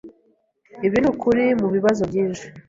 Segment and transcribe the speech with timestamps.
[0.87, 2.45] Ibi nukuri mubibazo byinshi.